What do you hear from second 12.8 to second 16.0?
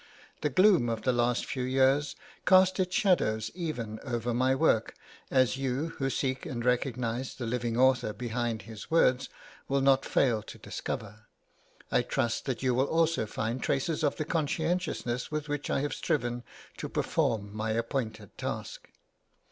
also find traces of the conscientiousness with which I have